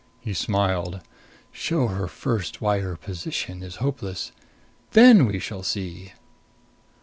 [0.19, 0.99] He smiled.
[1.51, 4.31] "Show her first why her position is hopeless.
[4.93, 6.13] Then we shall see."